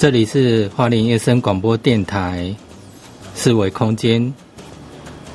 [0.00, 2.56] 这里是花莲夜声广播电台
[3.34, 4.32] 四维空间，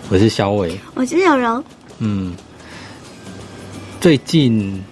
[0.09, 0.75] 我是小伟。
[0.95, 1.63] 我是小柔，
[1.99, 2.33] 嗯，
[4.01, 4.83] 最近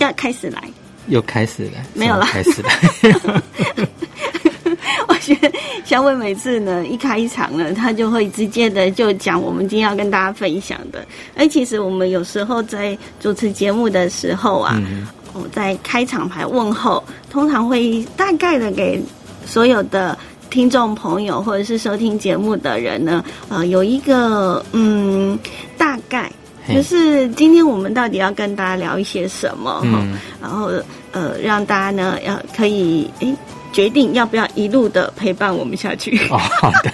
[0.00, 0.60] 要开始来。
[1.06, 3.42] 又开始了，没有啦什么开始了。
[5.06, 5.52] 我觉得
[5.84, 11.06] 小伟每次呢一开场呢，他就会直接的就讲我们今天要跟大家分享的。
[11.36, 19.00] 哎其实我们有时候在主持节目的时候啊，嗯，我在开场牌问候，通常会大概的给
[19.46, 20.16] 所有的
[20.50, 25.38] 听众朋友或者是收听节目的人呢，呃，有一个嗯
[25.76, 26.30] 大概。
[26.64, 30.70] 嘿就是今天我们到底要跟大家聊一些什么哈、嗯然后
[31.10, 33.34] 呃让大家呢要可以诶
[33.72, 36.16] 决定要不要一路的陪伴我们下去。
[36.30, 36.92] 哦，好的，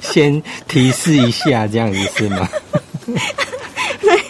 [0.00, 2.48] 先提示一下，这样子是吗？
[4.00, 4.20] 对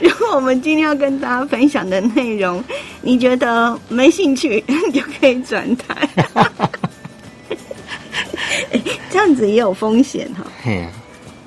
[0.00, 2.62] 如果我们今天要跟大家分享的内容，
[3.00, 6.06] 你觉得没兴趣，你 就可以转台。
[9.08, 10.44] 诶这样子也有风险哈。
[10.62, 10.88] 嘿呀、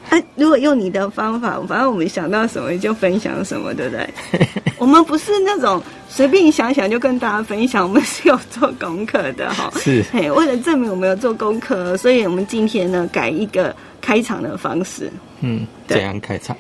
[0.10, 4.10] 啊，如果用你的方法，反正我们想到什么就分享什么，对不对？
[4.78, 9.72] 我们不是那种随便想想就跟大家分享，我们是有做功课的哈。
[9.80, 16.58] 是嘿，为了证明我们有做功课，所以我们今天呢改一个开场的方式，嗯，对怎样开场？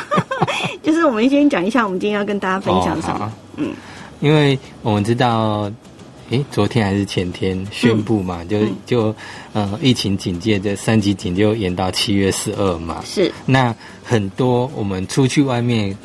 [0.82, 3.24] 就是我们先讲一下我们今天要跟大家分享什么。
[3.24, 3.72] 哦嗯，
[4.20, 5.72] 因为我们知道，
[6.30, 9.14] 诶，昨天还是前天宣布嘛，就嗯就
[9.52, 13.00] 呃，疫情警戒的三级警戒延到七月十二嘛。
[13.04, 15.96] 是那很多我们出去外面，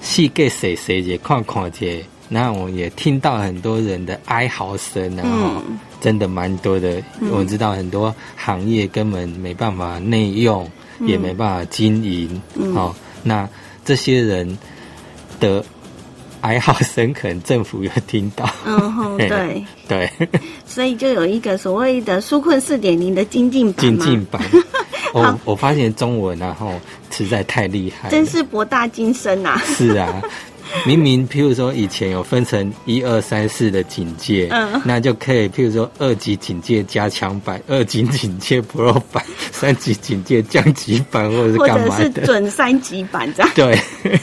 [0.00, 7.02] 细给谁谁也看看姐，那我也听到很多人的哀嚎声啊，嗯真的蛮多的。
[7.20, 10.66] 嗯我知道很多行业根本没办法内用，
[11.00, 12.40] 嗯也没办法经营。
[12.54, 13.46] 嗯哦，那
[13.84, 14.58] 这些人
[15.38, 15.62] 的
[16.44, 18.48] 哀嚎声，可能政府有听到。
[18.66, 20.28] 嗯哼， 嘿对，对，
[20.66, 24.42] 所以就有一个所谓的纾困四点零的精进版，精进版。
[25.14, 26.72] 我我发现中文啊，后
[27.10, 28.10] 实在太厉害。
[28.10, 29.56] 真是博大精深啊！
[29.64, 30.20] 是啊，
[30.84, 42.10] 明明譬如说以前有分成一二三四的警戒，嗯那就可以譬如说二级警戒加强版、二级警戒 Pro 版、三级警戒降级版，或者是或者是？
[42.26, 44.18] 准三级版这样，对，太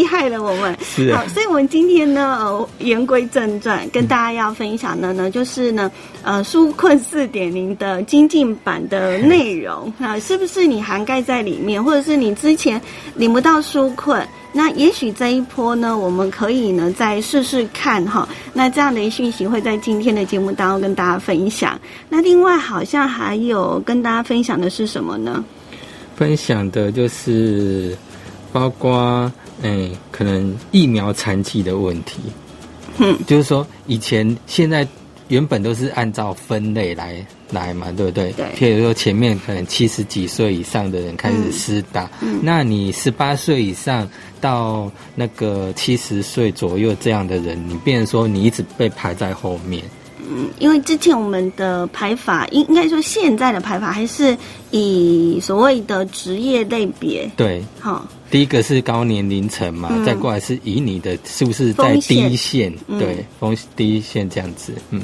[0.00, 0.74] 厉害了，我们。
[0.82, 5.90] 是啊好，所以我们今天呢，呃，言归正传，跟大家要分享的呢，就是呢，
[6.22, 12.80] 呃，纾困四点零的精进版的内容啊， 是不是你涵盖在里面，或者是你之前
[13.14, 14.26] 领不到纾困？
[14.52, 18.26] 那也许这一波呢，我们可以呢再试试看哈。
[18.54, 21.78] 那这样的讯息会在今天的节目当中跟大家分享。
[22.08, 25.44] 那另外好像还有跟大家分享的是什么呢？
[26.16, 27.96] 分享的就是
[28.52, 29.30] 包括
[29.62, 32.20] 嗯，可能疫苗残疾的问题。
[32.98, 34.86] 嗯，就是说以前现在
[35.28, 38.32] 原本都是按照分类来来嘛，对不对？
[38.32, 44.08] 对譬如说前面可能七十几岁以上的人开始施打，嗯那你十八岁以上
[44.40, 49.82] 到那个七十岁左右这样的人，你变成说你一直被排在后面。
[50.30, 54.36] 嗯，因为之前我们的排法，应应该说现在的排法还是
[54.70, 60.04] 以所谓的职业类别，对，好，第一个是高年龄层嘛，嗯。
[60.04, 62.98] 再过来是以你的是不是在第一线，嗯。
[62.98, 65.02] 对，风第一线这样子，嗯，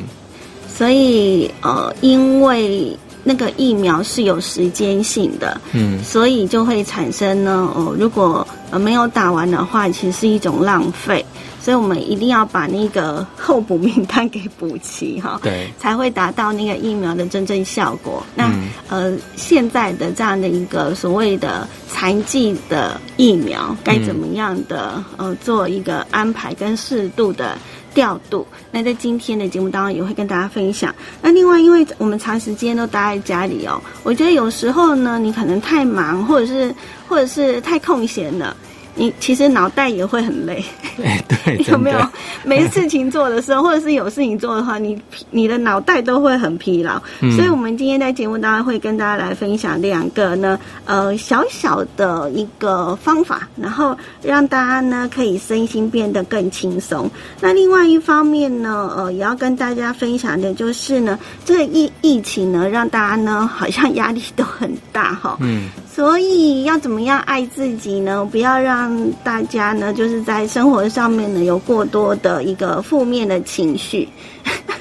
[0.72, 11.24] 所以呃，因为那个疫苗是有时间性的，嗯，所以就会产生呢，哦，如果呃没有打完的话，其实是一种浪费，
[11.66, 15.40] 所以我们一定要把那个候补名单给补齐哈。
[15.42, 18.24] 对，才会达到那个疫苗的真正效果。
[18.36, 27.58] 那、嗯呃，现在的这样的一个所谓的残疾的疫苗，该怎么样的、呃做一个安排跟适度的
[27.92, 28.46] 调度？
[28.70, 30.94] 那在今天的节目当中也会跟大家分享。
[31.20, 36.72] 那另外，因为我们长时间都待在家里哦，我觉得有时候呢，你可能太忙，或者是
[37.08, 38.56] 或者是太空闲了。
[38.96, 40.64] 你其实脑袋也会很累，
[41.04, 42.10] 哎，对， 有真没有的，
[42.44, 45.00] 没事情做的时候，或者是有事情做的话，你
[45.30, 47.00] 你的脑袋都会很疲劳。
[47.20, 57.10] 嗯所以，我们今天在节目当中会跟大家来分享两个呢，呃，小小的一个方法，然后让大家呢可以身心变得更轻松。
[57.40, 65.36] 那另外一方面呢，呃，也要跟大家分享的就是呢，这个疫疫情呢，让大家呢好像压力都很大哈。
[65.40, 68.22] 嗯，所以要怎么样爱自己呢？
[68.30, 74.06] 不要让大家呢，就是在生活上面呢有过多的一个负面的情绪。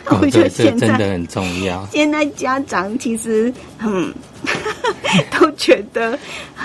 [0.08, 1.88] 哦 我觉得，这现在真的很重要。
[1.94, 4.14] 现在家长其实嗯
[5.40, 6.20] 都觉得，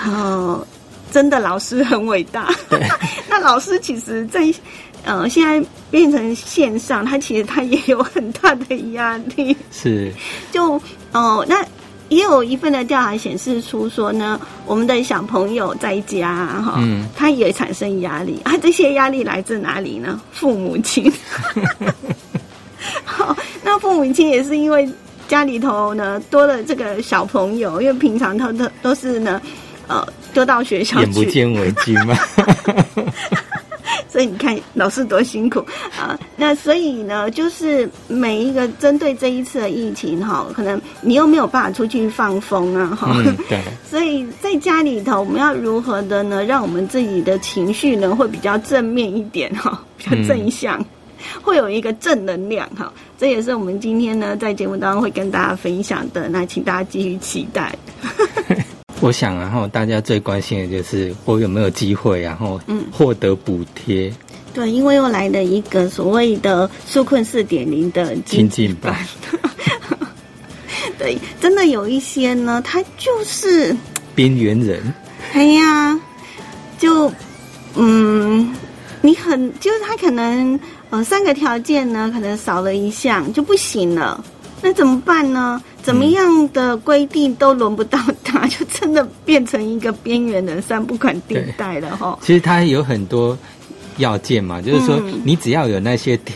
[0.05, 0.67] 哦，
[1.13, 2.53] 真的老师很伟大。
[3.29, 4.53] 那老师其实在
[5.05, 9.55] 呃，现在变成线上，他其实他也有很大的压力。
[9.71, 10.11] 是，
[10.51, 10.73] 就
[11.13, 11.65] 哦，那
[12.11, 18.57] 也有一份的调查显示出说呢，我们的小朋友在家哈，嗯他也产生压力啊。
[18.57, 20.19] 这些压力来自哪里呢？
[20.33, 21.09] 父母亲。
[23.05, 24.87] 好，那父母亲也是因为
[25.29, 29.41] 家里头呢多了这个小朋友，因为平常他都都是呢，
[29.87, 31.23] 呃，丢到学校眼不。
[31.23, 32.13] 见为净嘛。
[34.11, 35.59] 所以你看老师多辛苦
[35.97, 36.19] 啊！
[36.35, 50.83] 那所以呢，就是每一个针对这一次的疫情哈，可能你又没有办法出去放风啊哈，嗯，对， 所以在家里头我们要如何的呢，让我们自己的情绪呢会比较正面一点哈， 比较正向。
[51.43, 56.27] 会有一个正能量哈，这也是我们今天呢在节目当中会跟大家分享的。
[56.27, 57.75] 那请大家继续期待。
[59.01, 64.13] 我想然后大家最关心的就是我有没有机会，然后嗯获得补贴
[64.53, 68.95] 对，因为又来了一个所谓的纾困四点零的经济版。
[70.99, 73.75] 对，真的有一些呢，他就是，
[74.13, 74.93] 边缘人，
[75.33, 75.99] 哎呀，
[76.77, 77.11] 就，
[77.75, 78.53] 嗯，
[79.01, 80.59] 你很，就是他可能，
[80.91, 84.23] 呃，三个条件呢，可能少了一项就不行了，
[84.61, 85.59] 那怎么办呢？
[85.83, 92.17] 怎么样的规定都轮不到他，就真的变成一个边缘人、三不管地带了哈。
[92.21, 93.37] 其实它有很多
[93.97, 96.35] 要件嘛，就是说嗯你只要有那些条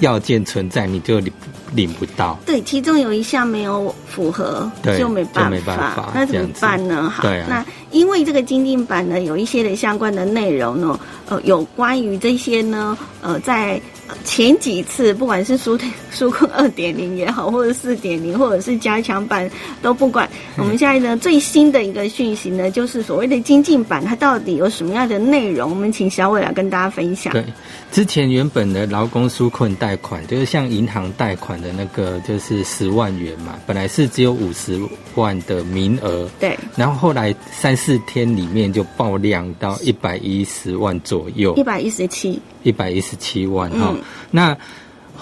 [0.00, 1.32] 要件存在，你就领
[1.74, 2.38] 领不到。
[2.46, 7.12] 对，其中有一项没有符合，就没办法那怎么办呢？
[7.14, 15.80] 好，对啊那因为这个精进版呢，有一些的相关的内容呢，呃，有关于这些呢，呃，在呃前几次，不管是纾
[16.12, 20.28] 纾困二点零也好，或者四点零，或者是加强版，都不管。
[20.56, 25.70] 我们现在呢，最新的一个讯息呢，就是所谓的精进版，它到底有什么样的内容？
[25.70, 27.32] 我们请小伟来跟大家分享。
[27.32, 27.44] 对，
[27.92, 34.80] 之前原本的劳工纾困贷款，就是像银行贷款的那个，就是十万元嘛，本来是只有五十
[35.14, 44.56] 万的名额，对然后后来三四天里面就爆量到一百一十万左右一，百一十七，一百一十七万哈、嗯那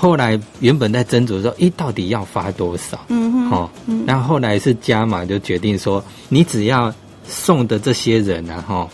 [0.01, 3.05] 后来原本在斟酌说，诶，到底要发多少？
[3.09, 4.05] 嗯哼，哦，嗯。
[4.07, 6.95] 然后后来是加码，就决定说，你只要
[7.27, 8.89] 送的这些人啊，哈，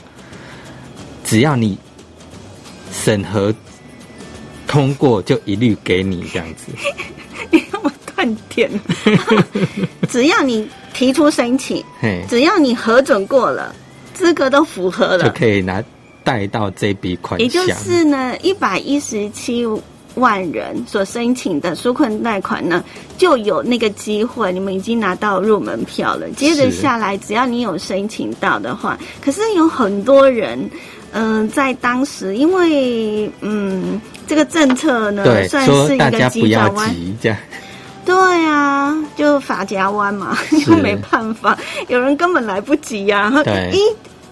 [1.22, 1.76] 只要你
[2.90, 3.54] 审核
[4.66, 6.72] 通过，就一律给你这样子。
[7.52, 8.80] 你让我断点了。
[10.08, 13.76] 只要你提出申请，嘿，只要你核准过了，
[14.14, 15.24] 资格都符合了。
[15.28, 15.84] 就，可以拿
[16.24, 17.64] 贷到这笔款也就。
[17.68, 19.64] 是呢，一百一十七
[20.16, 22.82] 万人所申请的纾困贷款呢，
[23.16, 26.28] 就有那个机会，你们已经拿到入门票了。
[26.30, 30.68] 接着下来，只要你有申请到的话，可是有很多人。
[31.16, 37.38] 嗯、在当时，因为嗯，这个政策呢，对，算说是一个大家不要急转弯，急，这样
[38.04, 38.16] 对
[38.46, 40.36] 啊，就法夹弯嘛，
[40.66, 41.56] 又 没办法，
[41.86, 43.44] 有人根本来不及呀、啊。
[43.44, 43.78] 对咦，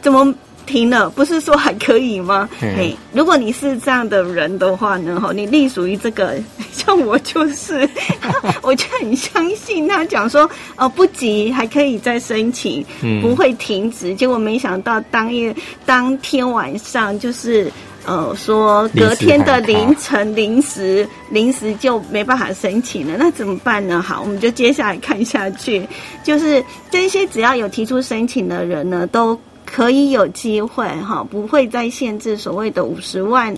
[0.02, 0.34] 怎么
[0.72, 1.10] 停了？
[1.10, 2.48] 不是说还可以吗？
[2.62, 6.34] 嗯嘿，如果你是这样的人的话呢，哈，你隶属于这个，
[6.72, 7.86] 像我就是，
[8.62, 14.14] 我就很相信他讲说，哦，不急，还可以再申请，嗯不会停止。
[14.14, 15.54] 结果没想到当夜
[15.84, 17.70] 当天晚上就是。
[18.04, 24.02] 呃，说隔天的凌晨临时临时就没办法申请了，那怎么办呢？
[24.02, 25.86] 好，我们就接下来看下去，
[26.24, 26.60] 就是
[26.90, 29.38] 这些只要有提出申请的人呢，都
[29.72, 33.56] 可以有机会哈，不会再限制所谓的五十万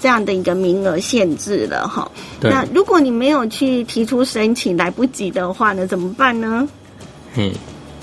[0.00, 2.10] 这样的一个名额限制了哈。
[2.40, 6.68] 那如果你没有去提出申请，来不及的话呢，怎么办呢？
[7.32, 7.52] 嘿，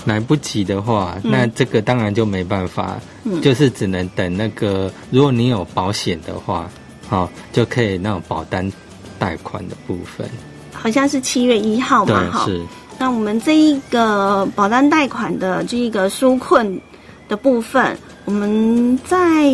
[0.06, 6.70] 来不及的话，那这个当然就没办法，嗯就是只能等那个，如果你有保险的话，
[7.08, 8.72] 好、就可以那种保单
[9.18, 10.26] 贷款的部分。
[10.72, 12.46] 好像是七月一号嘛，哈。
[12.46, 12.64] 是，
[12.98, 16.80] 那我们这一个保单贷款的这一个纾困
[17.30, 19.44] 的部分，我们在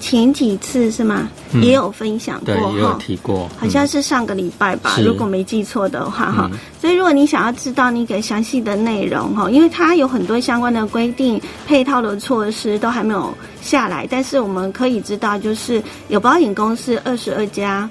[0.00, 1.28] 前几次是吗？
[1.52, 2.98] 嗯也有分享过对，也有哈。
[2.98, 6.48] 提过，好像嗯是上个礼拜吧，是如果没记错的话哈。
[6.50, 17.88] 嗯所以如果你想要知道那个详细的内容哈，因为它有很多相关的规定、配套的措施都还没有下来，但是我们可以知道，就是有保险公司二十二家，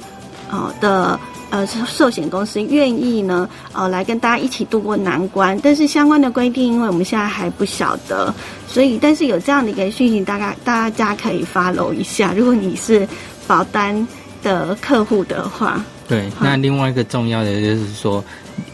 [0.49, 1.19] 哦的。
[1.51, 5.59] 呃，寿险公司愿意呢，呃，来跟大家一起度过难关。
[5.61, 8.33] 但是相关的规定，因为我们现在还不晓得，
[8.67, 12.33] 所以但是有这样的一个讯息，大概大家可以 follow 一下。
[12.33, 13.05] 如果你是
[13.45, 14.07] 保单
[14.41, 16.29] 的客户的话，对。
[16.39, 18.23] 那另外一个重要的就是说，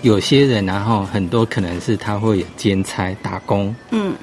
[0.04, 4.14] 有些人然后很多可能是他会有兼差打工，嗯，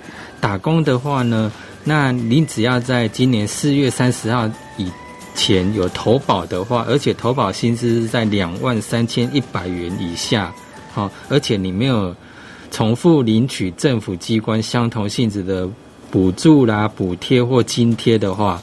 [0.40, 1.50] 打工的话呢，
[1.82, 4.88] 那你只要在今年四月三十号以
[5.34, 10.54] 前有投保的话，而且投保薪资是在两万三千一百元以下，
[10.92, 12.14] 好，而且你没有
[12.70, 15.68] 重复领取政府机关相同性质的
[16.10, 18.62] 补助啦、补贴或津贴的话，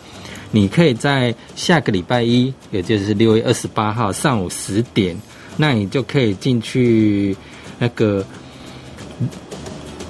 [0.52, 5.16] 你可以在下个礼拜一，也就是六月二十八号上午十点，
[5.58, 7.36] 那你就可以进去
[7.78, 8.26] 那个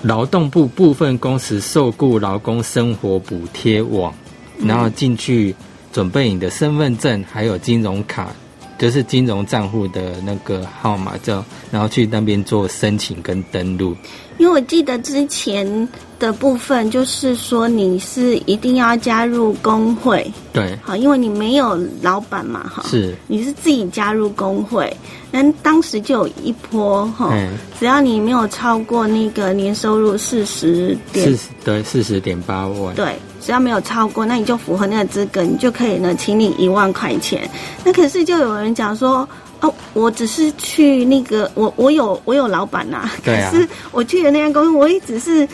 [0.03, 4.13] 劳动部部分工时受雇劳工生活补贴网，
[4.59, 5.55] 然后进去
[5.91, 8.33] 准备你的身份证，还有金融卡，
[8.77, 13.95] 就是金融账户的那个号码，就然后去那边做申请跟登录。
[14.37, 24.91] 因为我记得之前的部分就是说你是一定要加入工会，对，好，因为你没有老板嘛，哈，是，你是自己加入工会，
[25.29, 31.27] 那当时就有一波哈，嗯，只要你没有超过那个年收入四十点。
[31.27, 37.49] 四十对四十点八万，对，只要没有超过，那你就符合那个资格，你就可以呢，请你一万块钱。
[37.83, 39.27] 那可是就有人讲说，
[39.59, 45.47] 哦，我只是去那个，我我有我有老板呐、可是我去的那家公司，我也只是。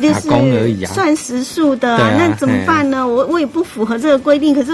[0.00, 3.06] 就是算时数的、那怎么办呢？
[3.06, 4.72] 我我也不符合这个规定，可是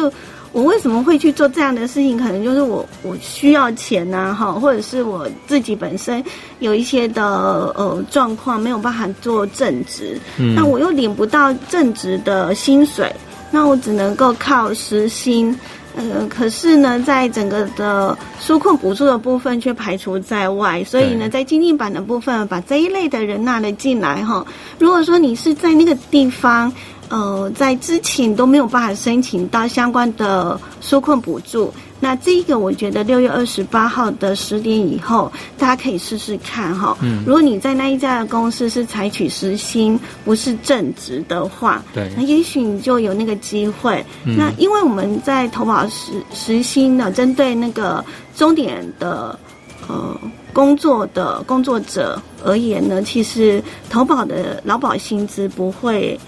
[0.56, 2.16] 我为什么会去做这样的事情？
[2.16, 6.24] 可能就是我我需要钱呐、哈，或者是我自己本身
[6.60, 7.22] 有一些的
[7.76, 13.14] 呃状况没有办法做正职，嗯那我又领不到正职的薪水，
[13.50, 15.54] 那我只能够靠时薪。
[15.94, 24.44] 呃，可是呢，在整个的纾困补助的部分却排除在外，所以呢，在精进版的部分把这一类的人纳了进来哈。
[24.78, 26.70] 如果说你是在那个地方，
[27.08, 36.96] 呃，在之前都没有办法申请到相关的纾困补助，那这个我觉得六月二十八号的十点以后，大家可以试试看哈。
[37.02, 44.04] 嗯如果你在那一家的公司是采取时薪，不是正职的话，对那也许你就有那个机会。
[44.24, 49.38] 嗯那因为我们在投保时时薪呢，针对那个终点的
[49.86, 50.18] 呃
[50.52, 56.18] 工作的工作者而言呢，其实投保的劳保薪资不会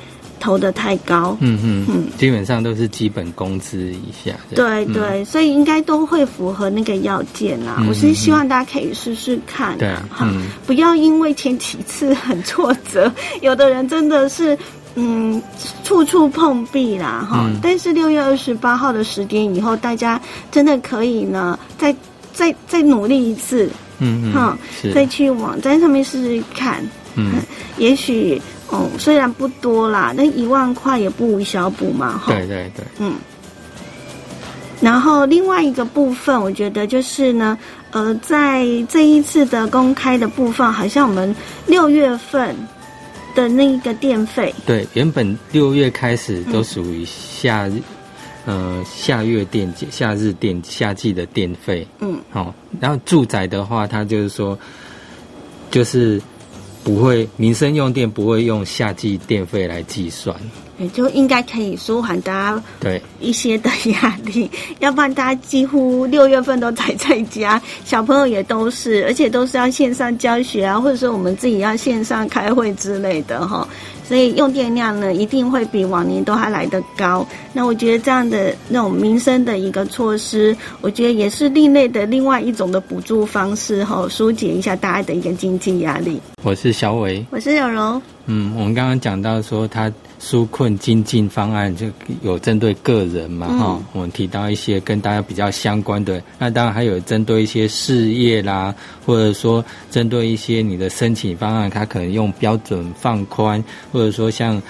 [0.41, 1.37] 投的太高。
[1.41, 4.33] 嗯嗯嗯基本上都是基本工资以下。
[4.55, 7.77] 对对，所以应该都会符合那个要件啦。
[7.79, 10.33] 嗯我是希望大家可以试试看对啊，
[10.67, 14.57] 不要因为前几次很挫折， 有的人真的是
[14.95, 15.41] 嗯
[15.85, 17.45] 处处碰壁啦哈。
[17.47, 21.95] 嗯但是六月二十八号的十点以后，大家真的可以呢，再
[22.33, 23.69] 再再努力一次，
[23.99, 26.85] 嗯哈嗯，再，去网站上面试试看。
[27.21, 27.33] 嗯
[27.79, 32.33] 也许哦，虽然不多啦，那一万块也不无小补嘛哈。
[32.33, 33.15] 对对对，嗯，
[34.81, 37.59] 然后另外一个部分，我觉得就是呢，
[37.91, 41.35] 呃，在这一次的公开的部分，好像我们
[41.67, 42.55] 六月份
[43.35, 47.81] 的那个电费，对，原本六月开始都属于夏日，
[48.45, 51.87] 呃，夏月电、夏日电、夏季的电费。
[52.01, 54.59] 嗯，好、然后住宅的话，它就是说，
[55.71, 56.21] 就是
[56.85, 60.35] 不会民生用电不会用夏季电费来计算。
[60.79, 73.67] 也就应该可以舒缓大家对，一些的压力， 要不然大家几乎六月份都宅在家，小朋友也都是，而且都是要线上教学啊，或者说我们自己要线上开会之类的哈，
[74.09, 77.27] 所以用电量呢一定会比往年都还来得高。
[77.53, 86.19] 那我觉得这样的那种民生的一个措施，我觉得也是另类的另外一种的补助方式哈，疏解一下大家的一个经济压力。
[86.43, 87.23] 我是小伟。
[87.31, 91.87] 我是有容，嗯，我们刚刚讲到说，它纾困精进方案就
[92.23, 93.59] 有针对个人嘛，嗯。
[93.59, 98.75] 哈、我们提到一些跟大家比较相关的，那当然还有针对一些事业啦，
[99.07, 104.61] 或者说针对一些你的申请方案，它可能用标准放宽，或者说像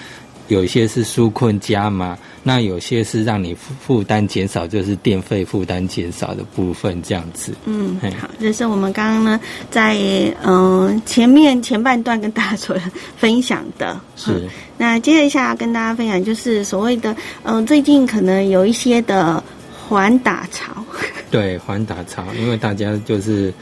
[0.47, 7.53] 有一些是纾困加码，那有些是让你负负担减少，就是电费负担减少的部分这样子。
[7.65, 9.95] 嗯嘿，好，这是我们刚刚呢在
[10.43, 12.77] 嗯、呃前面前半段跟大家所
[13.17, 13.99] 分享的。
[14.15, 17.11] 是嗯那接着下来跟大家分享就是所谓的
[17.43, 19.43] 嗯、呃最近可能有一些的
[19.87, 20.73] 环打潮。
[21.29, 23.53] 对，环打潮，因为大家就是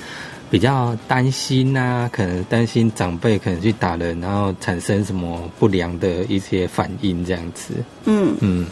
[0.50, 7.74] 比较担心呐、可能担心长辈可能去打人，然后产生什么不良的一些反应这样子。
[8.06, 8.66] 嗯嗯，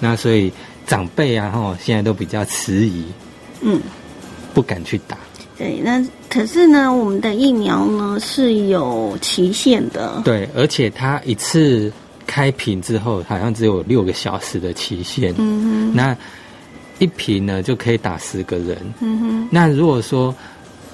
[0.00, 0.50] 那所以
[0.86, 3.04] 长辈啊，哈，现在都比较迟疑，
[3.60, 3.80] 嗯，
[4.54, 5.18] 不敢去打。
[5.58, 10.22] 对，那可是呢，我们的疫苗呢是有期限的。
[10.24, 11.92] 对，而且它一次
[12.26, 15.34] 开瓶之后，好像只有六个小时的期限。
[15.36, 16.16] 嗯哼，那
[17.00, 18.78] 一瓶呢就可以打十个人。
[19.00, 20.32] 嗯哼，那如果说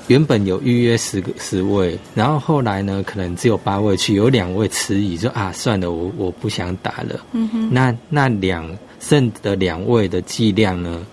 [0.09, 7.21] 原本有预约十个十位，然后后来呢可能只有八位去，有两位迟疑说啊算了，我我不想打了。
[7.33, 8.69] 嗯哼，那那两
[9.01, 11.05] 剩的两位的剂量呢，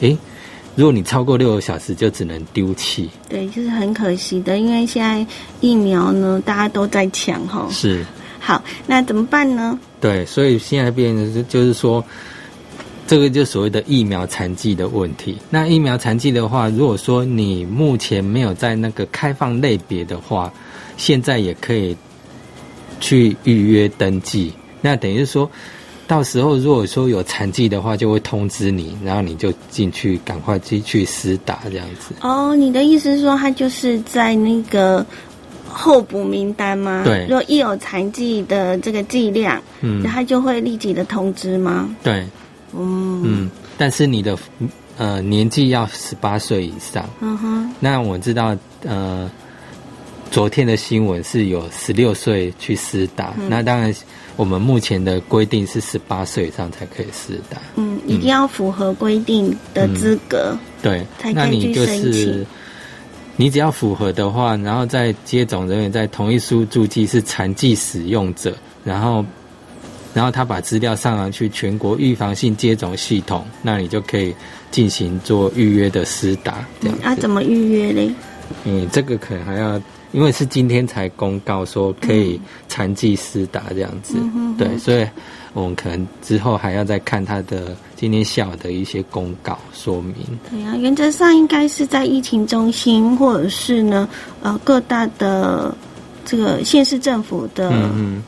[0.00, 0.16] 诶，
[0.74, 3.08] 如果你超过六个小时，就只能丢弃。
[3.28, 5.24] 对，就是很可惜的，因为现在
[5.60, 7.68] 疫苗呢，大家都在抢哈。
[7.70, 8.04] 是。
[8.40, 9.78] 好，那怎么办呢？
[10.00, 12.04] 对，所以现在变成就是说，
[13.06, 15.36] 这个就所谓的疫苗残疾的问题。
[15.50, 20.52] 那疫苗残疾的话，如果说你目前没有在那个开放类别的话，
[20.96, 21.96] 现在也可以
[23.00, 24.52] 去预约登记。
[24.80, 25.50] 那等于说，
[26.06, 32.14] 到时候如果说有残疾的话，就会通知你，然后你就进去赶快进去施打这样子。
[32.20, 35.04] 哦，你的意思是说，他就是在那个
[35.68, 37.02] 候补名单吗？
[37.04, 37.26] 对。
[37.28, 41.94] 如果一有残疾的这个剂量，嗯，他就会立即的通知吗？
[42.02, 42.24] 对。
[42.74, 44.38] 嗯嗯，但是你的
[44.96, 47.08] 呃年纪要十八岁以上。
[47.20, 47.72] 嗯哼。
[47.80, 49.30] 那我知道呃。
[50.30, 53.94] 昨天的新闻是有十六岁去施打，那当然
[54.34, 57.58] 我们目前的规定是十八岁以上才可以施打。
[57.76, 60.56] 嗯，一定要符合规定的资格。
[60.80, 62.46] 对，那你就是
[63.36, 69.22] 你只要符合的话，然后在接种人员在同一书注记是残疾使用者，然后
[70.14, 74.34] 然后他把资料上上去全国预防性接种系统，那你就可以
[74.70, 76.64] 进行做预约的施打。
[76.80, 77.14] 这样啊？
[77.14, 78.12] 怎么预约嘞？
[78.64, 79.80] 嗯，这个可能还要。
[80.12, 82.38] 因为是今天才公告说可以
[82.68, 84.14] 残疾施打这样子，
[84.58, 85.08] 对，所以
[85.54, 90.14] 我们可能之后还要再看他的今天下午的一些公告说明。
[90.50, 94.06] 对啊，原则上应该是在疫情中心，或者是呢，
[94.42, 95.74] 呃，各大的
[96.24, 97.72] 这个县市政府的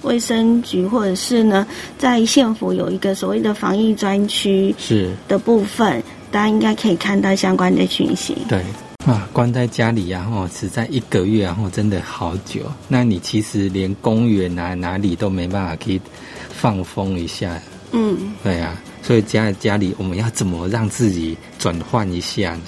[0.03, 1.67] 卫生局，或者是呢，
[1.99, 8.37] 在县府有一个所谓的防疫专区是的部分，大家应该可以看到相关的讯息。
[8.49, 8.63] 对。
[9.05, 12.63] 啊，关在家里然后只在一个月然后真的好久。
[12.89, 16.01] 那你其实连公园啊哪里都没办法可以
[16.49, 17.61] 放风一下。
[17.93, 22.59] 嗯，对啊，所以家家里我们要怎么让自己转换一下？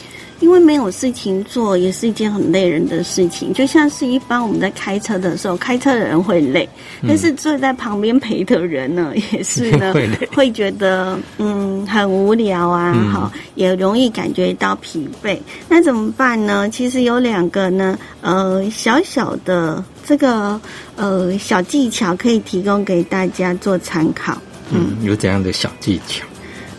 [0.41, 3.53] 因为没有事情做，也是一件很累人的事情。
[3.55, 6.69] 就像是一般我们在开车的时候，开车的人会累，
[7.09, 9.95] 但是坐在旁边陪的人呢，也是呢，
[10.35, 15.39] 会觉得嗯很无聊啊，好，也容易感觉到疲惫。
[15.69, 16.69] 那怎么办呢？
[16.69, 20.61] 其实有两个呢，呃，小小的这个
[20.97, 24.37] 呃小技巧可以提供给大家做参考。
[24.71, 26.25] 嗯，有怎样的小技巧？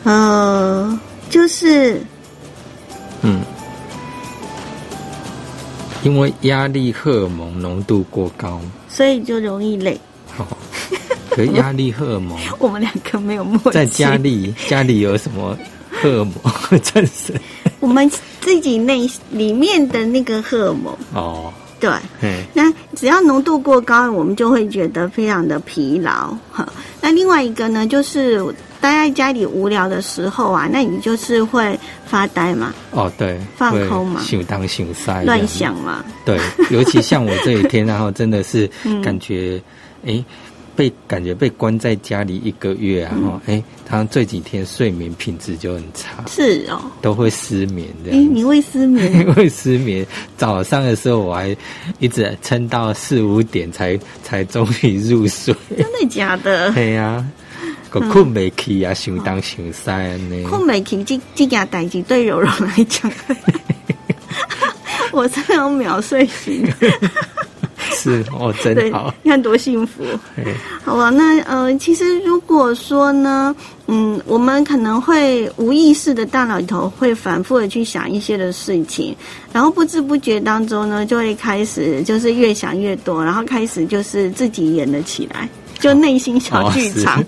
[0.03, 1.99] 呃，就是。
[3.23, 3.41] 嗯，
[6.03, 9.99] 因为压力荷尔蒙浓度过高，所以就容易累。
[10.35, 10.47] 好，
[11.31, 13.71] 可压力荷尔蒙， 我们两个没有默契。
[13.71, 15.57] 在家里，家里有什么
[15.91, 16.79] 荷尔蒙？
[16.81, 17.33] 真是
[17.79, 21.51] 我们自己内里面的那个荷尔蒙哦。
[21.79, 21.91] 对，
[22.53, 26.35] 那只要浓度过高，我们就会觉得非常的疲劳。
[26.51, 26.67] 哈，
[27.01, 28.43] 那另外一个呢，就是。
[28.79, 32.73] 待在家里无聊的时候啊，那你就是会发呆嘛？
[32.91, 36.03] 哦，对，放空嘛，想当想塞，乱想嘛。
[36.25, 38.69] 对，尤其像我这一天，然后真的是
[39.03, 39.61] 感觉，
[40.05, 40.23] 哎，
[40.75, 48.11] 被感觉被关在家里一个月啊，哈，哎，他这几天睡眠品质就很差，是哦，都会失眠的。
[48.11, 49.25] 哎，你会失眠？
[49.33, 50.05] 会失眠。
[50.37, 51.55] 早上的时候我还
[51.99, 55.55] 一直撑到四五点才才终于入睡。
[55.75, 56.71] 真的假的？
[56.75, 57.25] 对呀。
[57.99, 60.49] 个困未起啊，想当想西呢。
[60.49, 63.11] 困未起，这这件代志对柔柔来讲，
[65.11, 66.65] 我是有秒睡醒。
[67.99, 70.03] 是哦，真好，你看多幸福。
[70.83, 73.55] 好啊，那呃，其实如果说呢，
[73.87, 79.15] 嗯，我们可能会无意识的大脑里头会反复的去想一些的事情，
[79.51, 85.49] 然后不知不觉当中呢，就会开始就是越想越多，然后开始就是自己演了起来。
[85.79, 87.23] 就内心小剧场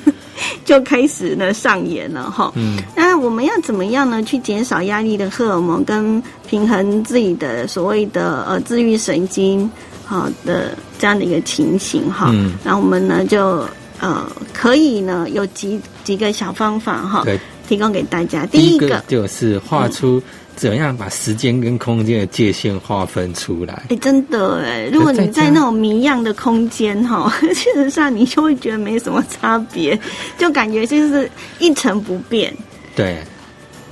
[0.64, 2.52] 就开始呢上演了哈。
[2.56, 4.22] 嗯，那我们要怎么样呢？
[4.22, 9.70] 去减少压力的荷尔蒙，跟平衡自己的所谓的呃自愈神经
[10.04, 12.30] 好的这样的一个情形哈。
[12.32, 13.64] 嗯，那我们呢就
[14.00, 17.24] 呃可以呢有几几个小方法哈，
[17.68, 18.44] 提供给大家。
[18.46, 20.22] 第一个就是画出。
[20.56, 23.82] 怎样把时间跟空间的界限划分出来？
[23.90, 29.98] 哎，真的哎，如果你在那种谜样的空间哈， 事实上你就会觉得没什么差别，
[30.38, 32.50] 就感觉就是一成不变。
[32.94, 33.18] 对，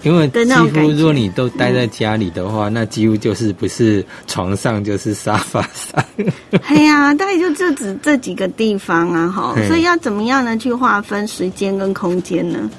[0.03, 6.03] 因为几乎如果你都待在家里的话，那几乎就是不是床上就是沙发上。
[6.64, 10.57] 哎呀，大概就这只这几个地方啊，哈，所以要怎么样呢？
[10.57, 12.70] 去划分时间跟空间呢？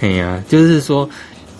[0.00, 1.10] 哎呀，就是说。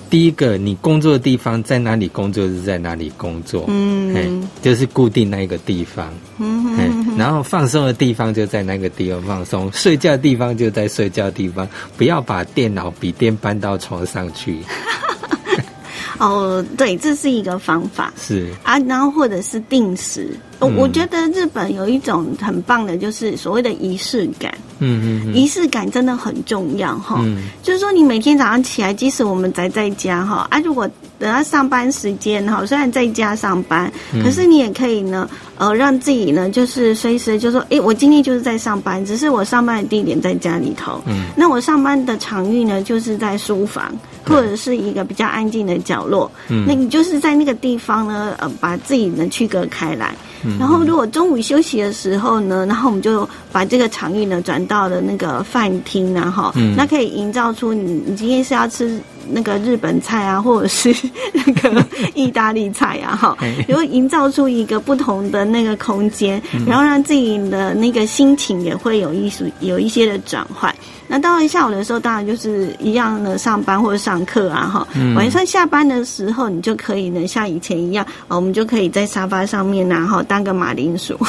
[0.08, 11.66] 第一个，你工作的地方在哪里工作是在哪里工作，嗯，就是固定那一个地方，嗯然后放松的地方就在那个地方放松，睡觉的地方就在睡觉的地方，
[11.96, 14.58] 不要把电脑、笔电搬到床上去。
[16.18, 18.12] 哦，对，这是一个方法。
[18.18, 18.48] 是。
[18.62, 24.52] 啊，然后或者是定时，我、我觉得日本有一种很棒的，就是所谓的仪式感。
[24.78, 27.44] 嗯嗯仪式感真的很重要哈，嗯。
[27.62, 30.88] 就是说你每天早上起来，即使我们宅在家哈，啊，如果
[31.18, 34.22] 等到上班时间哈，虽然在家上班，嗯。
[34.22, 41.24] 可是你也可以呢，呃，让自己呢，就是随时就说，诶，我今天就是在上班，只是我上班的地点在家里头，嗯。
[41.34, 43.90] 那我上班的场域呢，就是在书房
[44.26, 46.64] 或者是一个比较安静的角落，嗯。
[46.68, 50.14] 那你就是在那个地方呢，呃，把自己呢区隔开来。
[50.46, 56.74] 嗯然后如果中午休息的时候呢，然后我们就把这个场域呢转到了那个饭厅啊，哈、嗯。
[56.76, 59.00] 那可以营造出你你今天是要吃
[59.30, 60.94] 那个日本菜啊，或者是
[61.32, 61.84] 那个
[62.14, 70.74] 意大利菜啊，哈嘿，然后营造出一个不同的那个空间，嗯然后让自己的那个心情也会有一些有一些的转换。
[71.08, 81.16] 那到了下午的时候，当然就是一样的上班或者上课啊，哈、嗯晚上下班的时候，你就可以呢像以前一样，呃我们就可以在沙发上面然后当个马铃薯。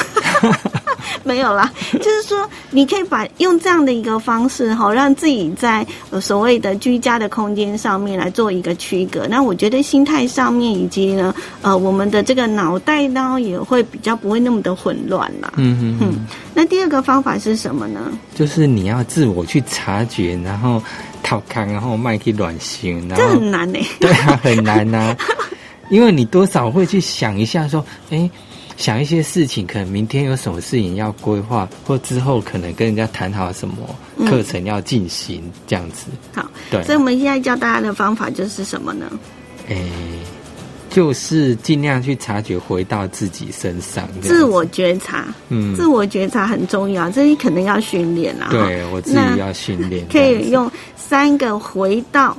[1.24, 9.26] 没有啦，就是说，你可以把用这样的一个方式哈，让自己在呃所谓的居家的空间上面来做一个区隔。
[9.26, 15.52] 那我觉得心态上面以及呢，呃，我们的这个脑袋呢也会比较不会那么的混乱啦。
[15.56, 18.00] 嗯嗯嗯，那第二个方法是什么呢？
[18.34, 20.82] 就是你要自我去察觉，然后
[21.22, 25.16] 套康，然后麦去软心，然这很难呢、对啊，很难呐、
[25.90, 28.30] 因为你多少会去想一下，说，哎，
[28.78, 33.74] 想一些事情，可能明天有什么事情要规划，或之后可能跟人家谈好什么
[34.24, 36.06] 课程要进行，这样子。
[36.32, 39.10] 好，对，所以我们现在教大家的方法就是什么呢？
[39.68, 39.76] 哎，
[40.88, 48.46] 就是尽量去察觉，回到自己身上，自我觉察，嗯，自我觉察很重要，这可能要训练啦。
[48.52, 52.36] 对我自己要训练，可以用三个回到，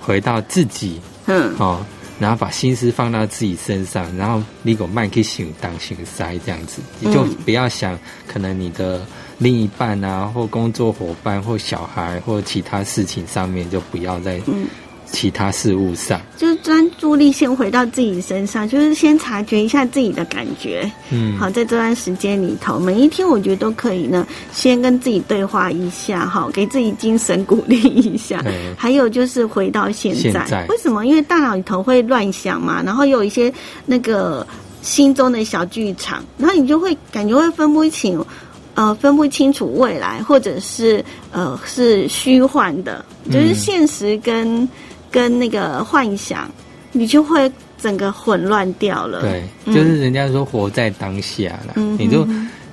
[0.00, 1.84] 回到自己嗯，哦，
[2.22, 9.04] 然后把心思放到自己身上，然后你个麦去想当醒塞这样子，你就嗯不要想可能你的
[9.38, 14.68] 另一半啊，或工作伙伴，或小孩，或其他事情上面，就不要再嗯
[15.12, 16.20] 其他事物上。
[16.36, 20.90] 就是专注力先回到自己身上，就是先察觉一下自己的感觉。
[21.10, 28.52] 嗯，好，在这段时间里头，每一天我觉得都可以呢，先跟自己对话一下，哈，给自己精神鼓励一下对。
[28.76, 31.06] 还有就是回到现在，现在为什么？
[31.06, 33.52] 因为大脑里头会乱想嘛，然后有一些
[33.86, 34.44] 那个
[34.80, 38.24] 心中的小剧场，然后你就会感觉会分不清。
[38.74, 44.66] 呃，分不清楚未来，或者是呃是虚幻的，就是嗯现实跟、
[45.12, 46.50] 跟那个幻想，
[46.90, 49.20] 你就会整个混乱掉了。
[49.20, 52.26] 对，嗯就是人家说活在当下了，嗯你就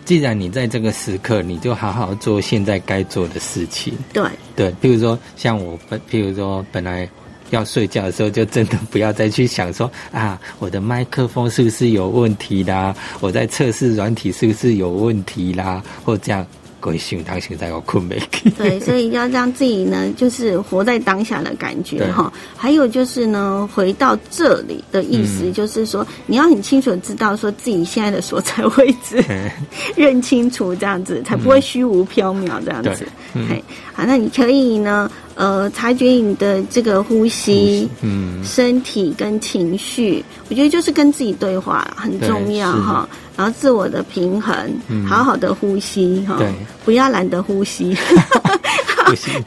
[0.05, 3.93] 既然你在这个时刻，你就好好做现在该做的事情。
[4.11, 4.23] 对，
[4.55, 7.07] 对，譬如说像我本，譬如说本来
[7.51, 12.95] 要睡觉的时候，就真的不要再去想说啊，我的麦克风是不是有问题啦？
[13.19, 15.83] 我在测试软体是不是有问题啦？
[16.03, 16.45] 或这样，
[16.79, 18.49] 鬼想当现在我困没去。
[18.51, 22.31] 对，所以要让自己呢，就是活在当下的感觉哈。
[22.55, 29.23] 还有就是呢，回到这里的意思，嗯就是说、你要很清楚地知道说自己现在的所在位置，
[29.95, 33.07] 认清楚这样子，才不会虚无缥缈这样子对。
[33.33, 33.61] 嗯，
[33.93, 37.87] 好，那你可以呢，呃，察觉你的这个呼吸。
[38.01, 43.07] 嗯，身体跟情绪，我觉得就是跟自己对话很重要哈。
[43.37, 44.53] 然后自我的平衡，
[44.89, 46.37] 嗯好好的呼吸哈，
[46.83, 47.95] 不要懒得呼吸。
[49.11, 49.43] 不行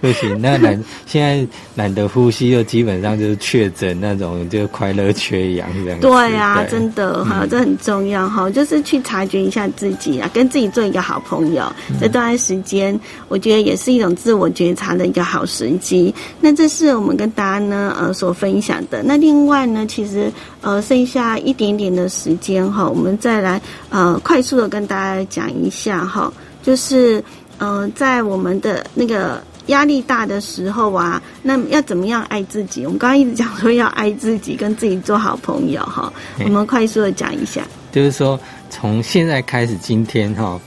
[0.00, 1.46] 不行，那难现在
[1.76, 6.00] 懒得呼吸，又基本上就是确诊那种，就快乐缺氧这样。
[6.00, 11.72] 对啊，对真的哈，嗯这很重要哈，就是去察觉一下自己啊，跟自己做一个好朋友。
[11.90, 12.98] 嗯这段时间，
[13.28, 16.12] 我觉得也是一种自我觉察的一个好时机。
[16.40, 19.02] 那这是我们跟大家呢呃所分享的。
[19.04, 27.22] 那另外呢，其实呃剩下一点点的时间哈，我们再来呃快速的跟大家讲一下哈，就是
[27.62, 29.40] 呃在我们的那个。
[29.66, 32.84] 压力大的时候啊，那要怎么样爱自己？
[32.84, 36.12] 我们刚刚一直讲说要爱自己，跟自己做好朋友哈。
[36.44, 37.62] 我们快速的讲一下。
[37.92, 38.38] 就是说，
[38.70, 40.60] 从现在开始，今天哈，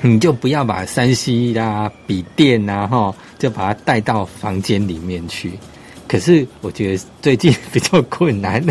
[0.00, 5.52] 你就不要把山西啦、笔电呐哈，就把它带到房间里面去。
[6.06, 8.64] 可是我觉得最近比较困难，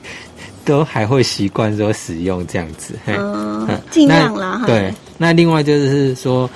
[0.64, 2.94] 都还会习惯说使用这样子。
[3.04, 4.60] 嗯嗯，尽量啦哈。
[4.62, 6.48] 那对，那另外就是说，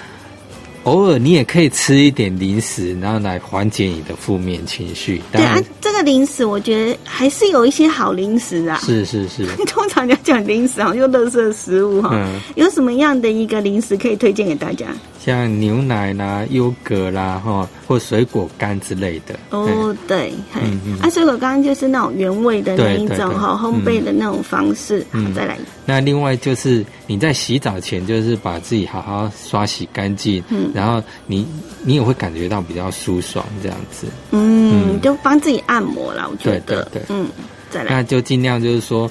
[0.85, 5.23] 偶尔你也可以吃一点零食，然后来缓解你的负面情绪。
[5.31, 8.79] 对啊，这个零食我觉得还是有一些好零食啊。
[8.83, 9.47] 是是是。
[9.66, 12.11] 通常要讲零食啊，又乐色食物哈。
[12.12, 12.40] 嗯。
[12.57, 14.87] 有什么样的一个零食可以推荐给大家？
[15.24, 19.38] 像牛奶啦、优格啦，哈，或水果干之类的。
[19.50, 20.98] 哦，对，嗯嗯。
[20.98, 25.06] 啊，水果干就是那种原味的那一种哈，烘焙的那种方式。
[25.12, 25.56] 嗯，再来。
[25.87, 31.46] 那另外就是你在洗澡前，就是把自己好好刷洗干净，嗯，然后你
[31.85, 34.08] 你也会感觉到比较舒爽这样子。
[34.32, 36.61] 嗯，就帮自己按摩了，我觉得。
[36.61, 37.02] 对对对。
[37.11, 37.28] 嗯，
[37.70, 37.92] 再来。
[37.92, 39.08] 那就尽量就是说，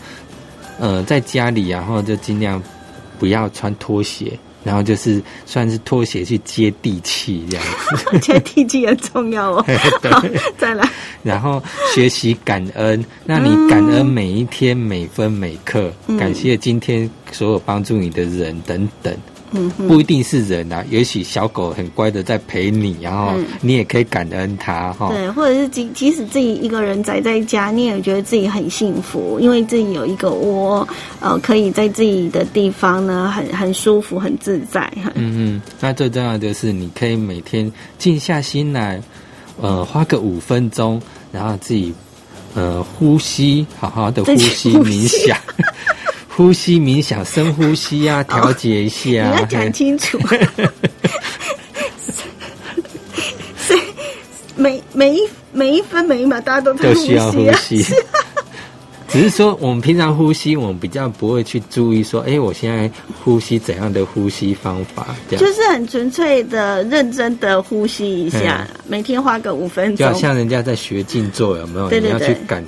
[0.77, 2.61] 呃，在家里然后就尽量
[3.17, 4.37] 不要穿拖鞋。
[4.63, 7.65] 然后就是算是拖鞋去接地气这样
[8.11, 9.65] 子， 接地气很重要哦。
[10.09, 10.23] 好，
[10.57, 10.87] 再来。
[11.23, 11.61] 然后
[11.93, 19.15] 学习感恩，那你感恩每一天每分每刻，感谢今天所有帮助你的人等等。
[19.51, 25.09] 嗯，不一定是人啊，也许小狗很乖的在陪你，然后你也可以感恩它哈。
[25.09, 30.87] 对，或者是即即使自己一个人宅在家，你也觉得自己很幸福，因为自己有一个窝，
[31.19, 34.91] 呃，可以在自己的地方呢，很很舒服，很自在。
[35.15, 39.01] 嗯嗯，那最重要的就是你可以每天静下心来，
[39.59, 41.93] 呃，花个五分钟，然后自己
[42.55, 45.37] 呃呼吸，好好的呼吸冥想。
[46.41, 49.09] 呼吸冥想，深呼吸啊，调节一下。
[49.09, 50.17] 你要讲清楚。
[53.57, 53.81] 所以
[54.57, 57.85] 每每一每一分每一秒，大家都在呼吸。
[59.07, 62.89] 只是说，我们平常呼吸，我们比较不会去注意说，哎，我现在
[63.23, 65.15] 呼吸怎样的呼吸方法？
[65.29, 69.97] 这样就是很纯粹的、认真的呼吸一下，每天花个五分钟。
[69.97, 71.87] 就好像人家在学静坐，有没有？
[71.91, 72.65] 你要去感。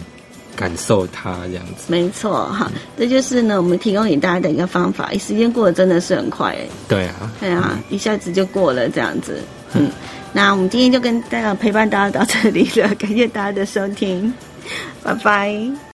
[0.55, 5.11] 感受它这样子，没错哈，这就是呢，我们提供给大家的一个方法。
[5.13, 6.55] 时间过得真的是很快，
[6.87, 9.39] 对啊，对啊，一下子就过了这样子。
[9.73, 9.89] 嗯，
[10.31, 14.33] 那我们今天就跟大家陪伴大家到这里了， 感谢大家的收听，
[15.03, 15.92] 拜拜。